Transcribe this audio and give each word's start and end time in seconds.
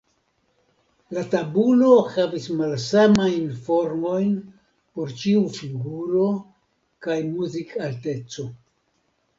La 1.17 1.23
tabulo 1.33 1.89
havis 2.15 2.47
malsamajn 2.61 3.45
formojn 3.67 4.33
por 4.97 5.15
ĉiu 5.23 5.45
figuro 5.61 6.27
kaj 7.07 7.21
muzikalteco. 7.31 8.51